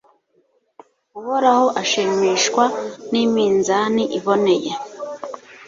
uhoraho 1.19 1.67
ashimishwa 1.81 2.63
n'iminzani 3.11 4.03
iboneye 4.17 4.71